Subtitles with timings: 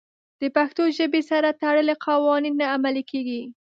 [0.41, 3.41] د پښتو ژبې سره تړلي قوانین نه عملي کېږي.